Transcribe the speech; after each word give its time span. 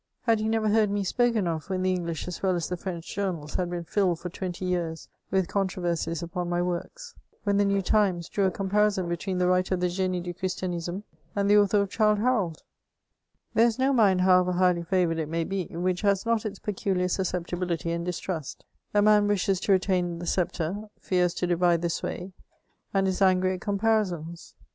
Had 0.21 0.39
he 0.39 0.49
never 0.49 0.67
heard 0.69 0.89
me 0.89 1.03
spoken 1.03 1.45
of, 1.45 1.69
when 1.69 1.83
the 1.83 1.93
English 1.93 2.27
as 2.27 2.41
well 2.41 2.55
as 2.55 2.67
the 2.67 2.75
French 2.75 3.07
journals 3.13 3.53
had 3.53 3.69
been 3.69 3.83
filled 3.83 4.19
for 4.19 4.29
twenty 4.31 4.65
years 4.65 5.07
with 5.29 5.47
controversies 5.47 6.23
upon 6.23 6.49
my 6.49 6.59
works; 6.59 7.13
when 7.43 7.57
the 7.57 7.65
New 7.65 7.83
Times 7.83 8.27
drew 8.27 8.45
a 8.45 8.49
comparison 8.49 9.07
between 9.07 9.37
the 9.37 9.45
writer 9.45 9.75
of 9.75 9.79
the 9.81 9.89
Genie 9.89 10.19
du 10.19 10.33
Christianisme 10.33 11.03
and 11.35 11.47
the 11.47 11.57
author 11.59 11.81
of 11.81 11.91
Childe 11.91 12.17
Harold 12.17 12.57
f 12.57 12.63
There 13.53 13.67
is 13.67 13.77
no 13.77 13.93
mind, 13.93 14.21
however 14.21 14.53
highly 14.53 14.81
favoured 14.81 15.19
it 15.19 15.29
may 15.29 15.43
be, 15.43 15.65
which 15.65 16.01
has 16.01 16.25
not 16.25 16.47
its 16.47 16.57
peculiar 16.57 17.07
susceptibility 17.07 17.91
and 17.91 18.03
distrust; 18.03 18.65
a 18.95 19.03
man 19.03 19.27
wishes 19.27 19.59
to 19.59 19.71
retain 19.71 20.17
the 20.17 20.25
sceptre— 20.25 20.89
fears 20.99 21.35
to 21.35 21.45
divide 21.45 21.83
the 21.83 21.91
sway— 21.91 22.33
and 22.91 23.07
is 23.07 23.21
angry 23.21 23.53
at 23.53 23.61
comparisons. 23.61 24.55